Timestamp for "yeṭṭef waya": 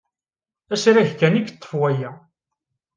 1.47-2.11